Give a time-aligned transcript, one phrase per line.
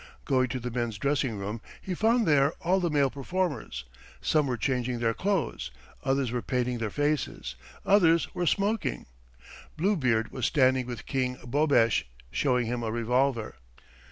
[0.25, 3.85] Going to the men's dressing room, he found there all the male performers.
[4.19, 5.69] Some were changing their clothes,
[6.03, 7.53] others were painting their faces,
[7.85, 9.05] others were smoking.
[9.77, 13.57] Bluebeard was standing with King Bobesh, showing him a revolver.